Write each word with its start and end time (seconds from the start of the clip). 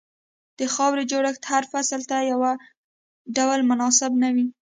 د 0.59 0.59
خاورې 0.73 1.03
جوړښت 1.11 1.43
هر 1.51 1.63
فصل 1.71 2.01
ته 2.09 2.17
یو 2.31 2.39
ډول 3.35 3.59
مناسب 3.69 4.11
نه 4.23 4.29
وي. 4.35 4.47